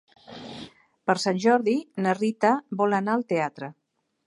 Per 1.09 1.15
Sant 1.23 1.41
Jordi 1.43 1.77
na 2.05 2.15
Rita 2.21 2.55
vol 2.83 2.99
anar 3.01 3.17
al 3.21 3.29
teatre. 3.35 3.73